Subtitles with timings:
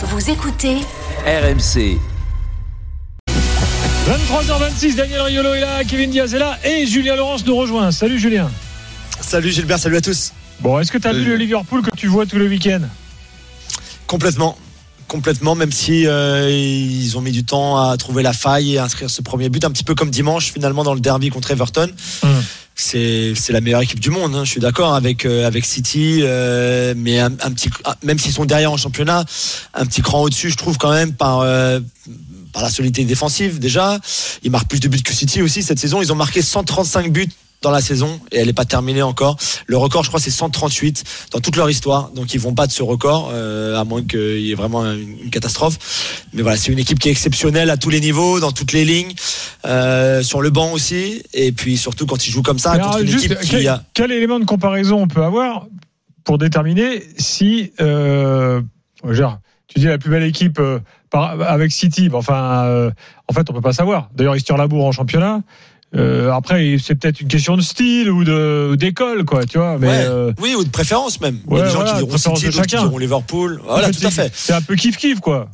[0.00, 0.76] Vous écoutez
[1.26, 1.98] RMC.
[4.06, 7.90] 23h26, Daniel Riolo est là, Kevin Diaz est là et Julien Laurence nous rejoint.
[7.90, 8.48] Salut Julien.
[9.20, 10.32] Salut Gilbert, salut à tous.
[10.60, 12.82] Bon, est-ce que tu as vu le Liverpool que tu vois tous les week-ends?
[14.06, 14.56] Complètement.
[15.08, 18.84] Complètement, même si euh, ils ont mis du temps à trouver la faille et à
[18.84, 21.90] inscrire ce premier but, un petit peu comme dimanche finalement dans le derby contre Everton.
[22.22, 22.42] Hum.
[22.80, 24.36] C'est la meilleure équipe du monde.
[24.36, 27.28] hein, je suis d'accord avec euh, City, euh, mais ah,
[28.04, 29.24] même s'ils sont derrière en championnat,
[29.74, 31.80] un petit cran au-dessus, je trouve quand même par euh,
[32.52, 33.98] par la solidité défensive déjà.
[34.44, 36.00] Ils marquent plus de buts que City aussi cette saison.
[36.00, 37.28] Ils ont marqué 135 buts
[37.62, 39.36] dans la saison et elle n'est pas terminée encore.
[39.66, 42.10] Le record, je crois, c'est 138 dans toute leur histoire.
[42.10, 45.30] Donc ils vont battre ce record, euh, à moins qu'il y ait vraiment une, une
[45.30, 45.78] catastrophe.
[46.32, 48.84] Mais voilà, c'est une équipe qui est exceptionnelle à tous les niveaux, dans toutes les
[48.84, 49.12] lignes,
[49.64, 51.22] euh, sur le banc aussi.
[51.34, 53.82] Et puis surtout quand ils jouent comme ça, contre une juste, équipe qui quel, a.
[53.94, 55.66] quel élément de comparaison on peut avoir
[56.24, 58.60] pour déterminer si, euh,
[59.02, 60.78] veux dire, tu dis la plus belle équipe euh,
[61.12, 62.90] avec City, enfin,
[63.26, 64.10] en fait, on peut pas savoir.
[64.14, 65.42] D'ailleurs, ils se tirent la bourre en championnat.
[65.96, 69.78] Euh, après, c'est peut-être une question de style ou de d'école, quoi, tu vois.
[69.78, 70.04] Mais Ouais.
[70.06, 71.38] euh, Oui, ou de préférence même.
[71.46, 73.60] Il y a Ouais, des gens voilà, qui diront City, de d'autres qui diront Liverpool.
[73.62, 74.32] en Voilà, fait, tout à c'est- fait.
[74.34, 75.48] C'est un peu kiff kiff, quoi.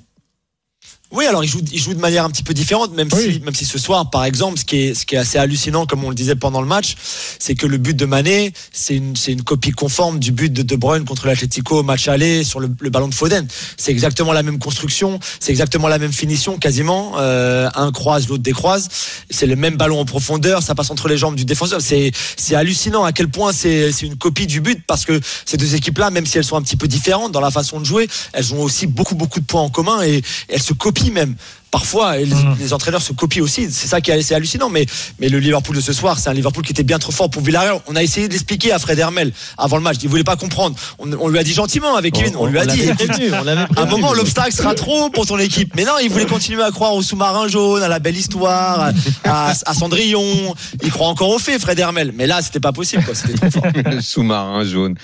[1.12, 3.34] Oui, alors ils jouent, ils jouent de manière un petit peu différente, même Oui.
[3.34, 5.86] si, même si ce soir, par exemple, ce qui est, ce qui est assez hallucinant,
[5.86, 6.96] comme on le disait pendant le match,
[7.38, 10.62] c'est que le but de Mané, c'est une, c'est une copie conforme du but de
[10.62, 13.46] De Bruyne contre l'Atlético au match aller sur le, le ballon de Foden.
[13.76, 17.12] C'est exactement la même construction, c'est exactement la même finition, quasiment.
[17.18, 18.88] Euh, un croise, l'autre décroise.
[19.30, 21.80] C'est le même ballon en profondeur, ça passe entre les jambes du défenseur.
[21.80, 25.58] C'est, c'est hallucinant à quel point c'est, c'est une copie du but parce que ces
[25.58, 28.08] deux équipes-là, même si elles sont un petit peu différentes dans la façon de jouer,
[28.32, 31.36] elles ont aussi beaucoup, beaucoup de points en commun et elles se copient même.
[31.74, 33.66] Parfois, et les, les entraîneurs se copient aussi.
[33.68, 34.70] C'est ça qui est assez hallucinant.
[34.70, 34.86] Mais,
[35.18, 37.42] mais le Liverpool de ce soir, c'est un Liverpool qui était bien trop fort pour
[37.42, 37.80] Villarreal.
[37.88, 39.96] On a essayé d'expliquer à Fred Hermel avant le match.
[40.00, 40.76] Il voulait pas comprendre.
[41.00, 42.36] On, on lui a dit gentiment avec Kevin.
[42.36, 42.86] On, lui a dit.
[42.94, 43.32] prévenu,
[43.76, 45.74] à un moment, l'obstacle sera trop pour ton équipe.
[45.74, 48.92] Mais non, il voulait continuer à croire au sous-marin jaune, à la belle histoire,
[49.24, 50.54] à, à Cendrillon.
[50.80, 52.12] Il croit encore aux faits, Fred Hermel.
[52.14, 53.02] Mais là, c'était pas possible.
[53.02, 53.16] quoi.
[53.16, 53.72] C'était trop fort.
[53.84, 54.94] le sous-marin jaune.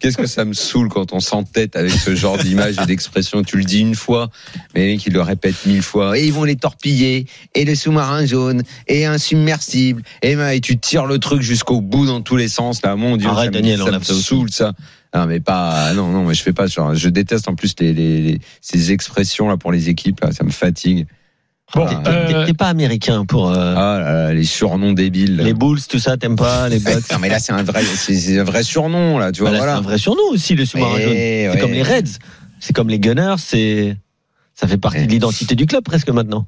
[0.00, 3.44] Qu'est-ce que ça me saoule quand on s'entête avec ce genre d'image et d'expression.
[3.44, 4.28] Tu le dis une fois,
[4.74, 6.15] mais ils le répètent mille fois.
[6.16, 7.26] Et ils vont les torpiller.
[7.54, 8.62] Et le sous-marin jaune.
[8.88, 10.02] Et un submersible.
[10.22, 12.82] Et, ben, et tu tires le truc jusqu'au bout dans tous les sens.
[12.82, 14.72] Là, mon Dieu, Arrête, ça me- Daniel, ça on a me saoule ça.
[15.14, 15.92] Non, mais pas.
[15.94, 16.66] Non, non, mais je fais pas.
[16.66, 20.20] Genre, je déteste en plus les, les, les- ces expressions là pour les équipes.
[20.20, 21.06] Là, ça me fatigue.
[21.74, 24.92] Bon, Ah, T'es- euh, T'es t'es pas américain pour euh, Ah là là, les surnoms
[24.92, 25.36] débiles.
[25.36, 25.42] là.
[25.44, 27.02] les Bulls, tout ça, t'aimes pas les Bucks?
[27.12, 29.32] Non, mais là, c'est un vrai, c'est c'est un vrai surnom là.
[29.32, 29.72] Tu vois, Bah là, voilà.
[29.74, 31.12] C'est un vrai surnom aussi, le sous-marin Ouais, jaune.
[31.14, 31.58] C'est ouais.
[31.58, 32.18] comme les Reds,
[32.60, 33.96] c'est comme les Gunners, c'est
[34.58, 36.46] ça fait partie de l'identité du club presque maintenant.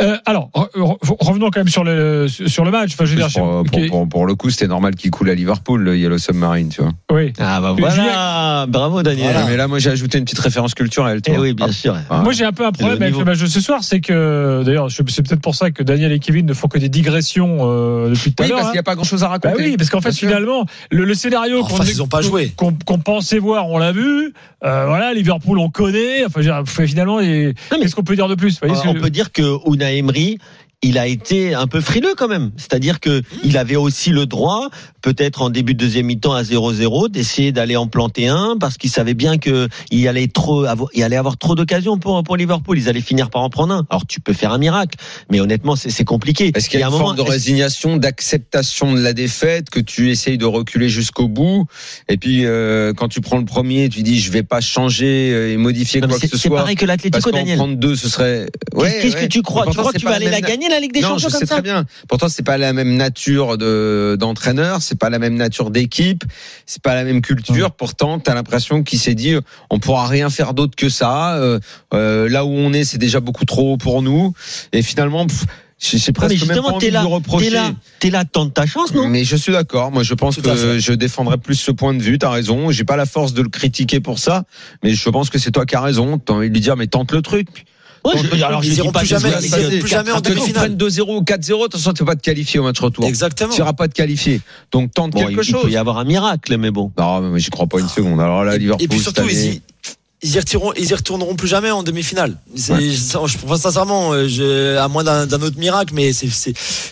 [0.00, 2.92] Euh, alors, re- re- revenons quand même sur le sur le match.
[2.94, 5.10] Enfin, je veux dire, pour, je- pour, ok, pour- pour le coup, c'était normal qu'il
[5.10, 6.92] coule à Liverpool, le Yellow Submarine, tu vois.
[7.12, 7.32] oui.
[7.38, 9.32] Ah bah voilà, bravo Daniel.
[9.32, 9.46] Voilà.
[9.48, 11.42] Mais là, moi, j'ai ajouté une petite référence culturelle, tu Eh vois.
[11.44, 11.96] oui, bien Ah, sûr.
[12.10, 14.00] ah, Moi, j'ai un peu un problème le avec le match de ce soir, c'est
[14.00, 17.58] que, d'ailleurs, c'est peut-être pour ça que Daniel et Kevin ne font que des digressions
[17.62, 18.58] euh, depuis tout à Oui, l'heure.
[18.58, 18.70] parce hein.
[18.72, 19.64] qu'il n'y a pas grand chose à Bah raconter.
[19.70, 20.28] oui, parce qu'en fait, sûr.
[20.28, 24.32] finalement, le, le scénario qu'on pas pensait voir, on l'a vu.
[24.64, 26.24] Euh, voilà, Liverpool, on connaît.
[26.24, 28.58] Enfin, je veux dire, finalement, et- Non, mais- qu'est-ce qu'on peut dire de plus?
[28.62, 29.30] On peut dire?
[29.32, 29.42] que
[29.88, 30.38] Una Emery
[30.82, 32.52] il a été un peu frileux quand même.
[32.56, 34.68] C'est-à-dire que il avait aussi le droit,
[35.02, 38.88] peut-être en début de deuxième mi-temps à 0-0, d'essayer d'aller en planter un parce qu'il
[38.90, 42.78] savait bien que il allait trop avoir, il allait avoir trop d'occasions pour pour Liverpool.
[42.78, 43.86] Ils allaient finir par en prendre un.
[43.90, 44.96] Alors tu peux faire un miracle,
[45.32, 46.52] mais honnêtement c'est c'est compliqué.
[46.54, 49.70] Est-ce qu'il y a une un forme de moment, est-ce- résignation, d'acceptation de la défaite,
[49.70, 51.66] que tu essayes de reculer jusqu'au bout,
[52.08, 55.52] et puis euh, quand tu prends le premier, tu dis je vais pas changer euh,
[55.52, 56.58] et modifier Non, quoi que c'est ce c'est soit.
[56.58, 57.56] pareil que l'Atlético, Daniel.
[57.58, 58.48] prendre deux, ce serait.
[58.74, 59.66] Ouais, Qu'est-ce que tu crois?
[59.66, 61.28] Tu crois que c'est tu vas aller la même- gagner la Ligue des non, Champions
[61.28, 61.84] je comme sais ça très bien.
[62.08, 66.24] Pourtant, c'est pas la même nature de d'entraîneur, c'est pas la même nature d'équipe,
[66.66, 67.72] c'est pas la même culture.
[67.72, 69.34] Pourtant, t'as l'impression qu'il s'est dit,
[69.70, 71.36] on pourra rien faire d'autre que ça.
[71.36, 71.58] Euh,
[71.94, 74.32] euh, là où on est, c'est déjà beaucoup trop haut pour nous.
[74.72, 75.44] Et finalement, pff,
[75.80, 77.06] Non, presque mais même pas justement, envie t'es de là,
[77.38, 79.08] t'es là, t'es là, tente ta chance, non?
[79.08, 79.92] Mais je suis d'accord.
[79.92, 82.18] Moi, je pense Tout que je défendrai plus ce point de vue.
[82.18, 82.70] T'as raison.
[82.70, 84.44] J'ai pas la force de le critiquer pour ça,
[84.82, 86.18] mais je pense que c'est toi qui as raison.
[86.18, 87.48] T'as envie de lui dire, mais tente le truc.
[88.04, 90.54] Ouais, je- alors ils dis iront pas plus jamais- ils plus jamais en demi-finale.
[90.54, 93.04] prennes 2-0 ou 4-0, de toute façon, tu vas pas te qualifier au match retour.
[93.04, 93.52] Exactement.
[93.52, 94.40] Tu n'iras pas te qualifier.
[94.72, 95.62] Donc, tente Bon, il, quelque il chose.
[95.62, 96.92] peut y avoir un miracle, mais bon.
[96.98, 98.20] Non, mais j'y crois pas une seconde.
[98.20, 98.84] Alors là, Liverpool.
[98.84, 99.62] Et puis surtout, cette ils année- y,
[100.20, 102.36] ils y retireront, ils y retourneront plus jamais en demi-finale.
[102.56, 106.26] C'est- Je, pense sincèrement, euh, je, à moins d'un autre miracle, mais c'est,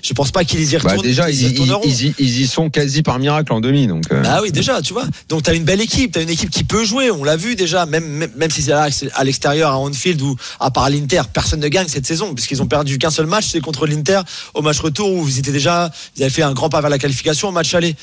[0.02, 1.02] je pense pas qu'ils y Bah, retournent.
[1.04, 1.82] déjà, ils, y y- retourneront.
[1.84, 3.88] ils y- ils y sont quasi par miracle en demi.
[3.88, 5.04] Donc, euh, Ah oui, déjà, tu vois.
[5.28, 7.10] Donc t'as une belle équipe, t'as une équipe qui peut jouer.
[7.10, 10.36] On l'a vu déjà, même même, même si c'est à à l'extérieur à Anfield où
[10.60, 13.60] à part l'Inter, personne ne gagne cette saison puisqu'ils ont perdu qu'un seul match, c'est
[13.60, 14.20] contre l'Inter
[14.54, 16.98] au match retour où ils étaient déjà, ils avaient fait un grand pas vers la
[16.98, 17.96] qualification au match aller.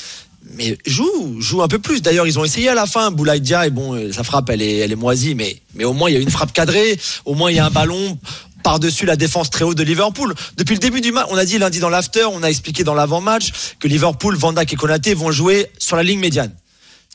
[0.57, 2.01] Mais joue, joue un peu plus.
[2.01, 3.11] D'ailleurs, ils ont essayé à la fin.
[3.11, 6.09] Boulaïdia, et bon, euh, sa frappe, elle est, elle est moisie, mais, mais au moins
[6.09, 6.99] il y a une frappe cadrée.
[7.25, 8.17] Au moins il y a un ballon
[8.63, 10.33] par-dessus la défense très haute de Liverpool.
[10.57, 12.93] Depuis le début du match, on a dit lundi dans l'after, on a expliqué dans
[12.93, 16.51] l'avant-match que Liverpool, Van et Konaté vont jouer sur la ligne médiane.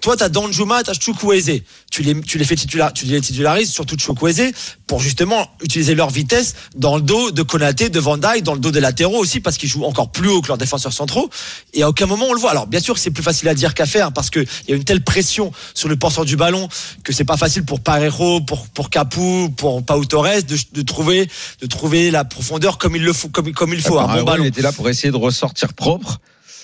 [0.01, 1.61] Toi, t'as Danjuma, t'as Chukwueze.
[1.91, 4.53] Tu les, tu les fais titula, tu les titularises, surtout Chukwueze,
[4.87, 8.61] pour justement utiliser leur vitesse dans le dos de Konaté, de Van Dijk, dans le
[8.61, 11.29] dos des latéraux aussi, parce qu'ils jouent encore plus haut que leurs défenseurs centraux.
[11.75, 12.51] Et à aucun moment on le voit.
[12.53, 14.85] Alors, bien sûr, c'est plus facile à dire qu'à faire, parce qu'il y a une
[14.85, 16.69] telle pression sur le porteur du ballon
[17.03, 21.29] que c'est pas facile pour Parejo, pour, pour Capu, pour Pau Torres de, de trouver,
[21.61, 23.99] de trouver la profondeur comme il le faut, comme, comme il faut.
[23.99, 24.45] Un bon Apparemment, ballon.
[24.45, 26.21] il était là pour essayer de ressortir propre.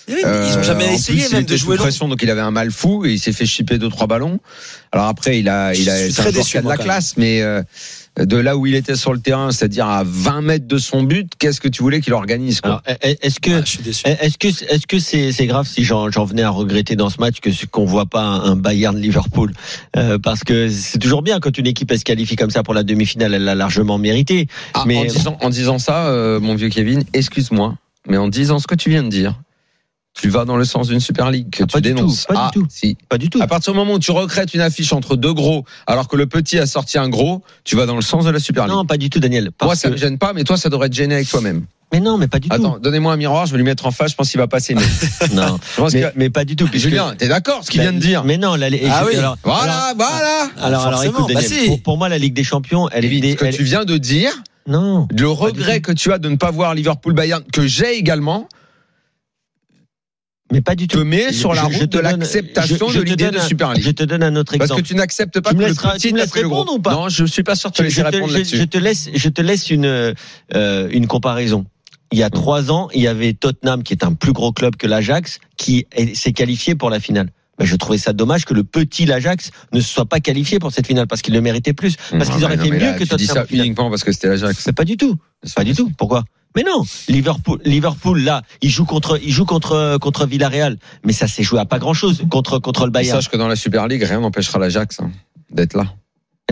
[0.09, 2.41] Oui, mais ils ont Euh, jamais essayé plus, même de jouer pression, donc il avait
[2.43, 4.39] un mal fou et il s'est fait chipper deux trois ballons.
[4.93, 6.77] Alors après, il a, il Je a, suis c'est un déçu, qui a de moi,
[6.77, 7.63] la classe, mais euh,
[8.19, 11.33] de là où il était sur le terrain, c'est-à-dire à 20 mètres de son but,
[11.39, 12.83] qu'est-ce que tu voulais qu'il organise quoi?
[12.87, 14.03] Alors, est-ce que Ah, je suis déçu.
[14.07, 17.19] Est-ce que est-ce que c'est c'est grave si j'en j'en venais à regretter dans ce
[17.19, 19.53] match que qu'on voit pas un, un Bayern Liverpool?
[19.97, 22.75] Euh, parce que c'est toujours bien quand une équipe elle se qualifie comme ça pour
[22.75, 24.47] la demi-finale elle l'a largement mérité.
[24.75, 27.75] Ah, mais- en, disant, en disant ça, euh, mon vieux Kevin, excuse-moi,
[28.07, 29.41] mais en disant ce que tu viens de dire,
[30.21, 32.27] tu vas dans le sens d'une Super League que Ah, tu dénonces.
[32.27, 32.67] tout, pas du ah, tout.
[32.71, 32.97] si.
[33.09, 35.65] pas du tout À partir du moment où tu recrètes une affiche entre deux gros,
[35.87, 38.39] alors que le petit a sorti un gros, tu vas dans le sens de la
[38.39, 38.75] Super League.
[38.77, 40.89] non pas du tout Daniel Moi, ça que- me gêne pas, mais toi, ça devrait
[40.89, 41.65] te gêner avec toi-même.
[41.93, 44.13] mais non mais pas du Attends, donnez-moi un miroir, je vais lui mettre en face,
[44.13, 44.75] je pense qu'il va passer.
[44.75, 47.65] Mais, tout non je pense mais, que- mais pas du tout puisque- Julien, t'es d'accord
[47.65, 49.17] ce qu'il Bah, vient de dire mais non la, Ah oui.
[49.17, 50.51] alors, Voilà, alors- voilà.
[50.63, 51.67] alors, alors, écoute bah Daniel si.
[51.67, 53.65] pour, pour moi la Ligue des Champions elle est Kevin, dé- ce que elle- tu
[53.65, 54.31] viens de dire,
[54.69, 58.49] non le regret que tu as de ne pas voir Liverpool Bayern, que j'ai également,
[60.55, 62.93] mais pas du te tout met sur la Je- je route te de l'acceptation je-
[62.95, 63.85] je de te l'idée de Super League.
[63.85, 65.75] je te donne un autre Parce exemple que tu n'acceptes pas Tu me que le
[65.75, 67.89] petit tu me laisses répondre ou pas Non, je suis pas sûr de te je,
[67.89, 68.57] laisser je te, répondre je- là-dessus.
[68.57, 71.67] je te laisse, je te laisse une euh, une comparaison.
[72.13, 74.77] Il y a trois ans, il y avait Tottenham qui est un plus gros club
[74.77, 77.31] que l'Ajax qui est- s'est qualifié pour la finale.
[77.59, 80.73] Mais je trouvais ça dommage que le petit l'Ajax ne se soit pas qualifié pour
[80.73, 83.05] cette finale parce qu'il le méritait plus, parce qu'ils auraient fait mieux là, que Tu
[83.05, 83.35] dis Tottenham.
[83.35, 83.67] ça au final.
[83.67, 84.65] uniquement parce que c'était l'Ajax.
[84.67, 85.17] Mais pas du tout,
[85.57, 85.91] pas du tout.
[85.97, 86.25] Pourquoi?
[86.57, 91.27] Mais non, Liverpool, Liverpool là, il joue contre, il joue contre contre Villarreal, mais ça
[91.27, 93.21] s'est joué à pas grand chose contre contre le Bayern.
[93.21, 95.11] Sache que dans la Super League, rien n'empêchera l'Ajax hein,
[95.51, 95.87] d'être là.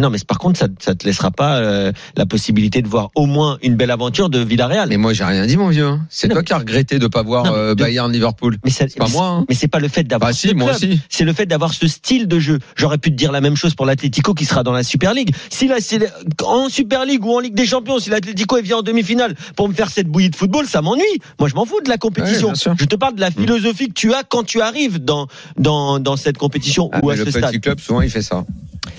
[0.00, 3.26] Non, mais par contre, ça, ça te laissera pas euh, la possibilité de voir au
[3.26, 4.88] moins une belle aventure de Villarreal.
[4.88, 5.86] Mais moi, j'ai rien dit, mon vieux.
[5.86, 6.00] hein.
[6.08, 8.56] C'est toi mais- qui as regretté de pas voir Non, euh, de- Bayern Liverpool.
[8.64, 9.26] Mais C'est pas moi.
[9.26, 9.44] hein.
[9.50, 10.76] Mais c'est pas le fait d'avoir Bah ce si, moi club.
[10.92, 11.00] aussi.
[11.10, 12.58] C'est le fait d'avoir ce style de jeu.
[12.74, 15.34] J'aurais pu te dire la même chose pour l'Atlético qui sera dans la Super League.
[15.50, 16.10] Si là, c'est
[16.42, 19.74] en Super League ou en Ligue des Champions, si l'Atlético vient en demi-finale pour me
[19.74, 21.02] faire cette bouillie de football, ça m'ennuie.
[21.38, 22.48] Moi, je m'en fous de la compétition.
[22.48, 25.26] Ouais, je te parle de la philosophie que tu as quand tu arrives dans
[25.58, 27.60] dans dans cette compétition Ah, ou mais à le ce petit stade.
[27.60, 28.46] club, souvent, il fait ça.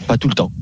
[0.07, 0.51] Pas tout le temps.